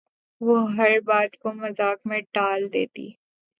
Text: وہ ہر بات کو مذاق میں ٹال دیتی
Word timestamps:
وہ 0.41 0.57
ہر 0.71 0.99
بات 1.05 1.31
کو 1.41 1.53
مذاق 1.53 1.97
میں 2.05 2.19
ٹال 2.33 2.61
دیتی 2.73 3.07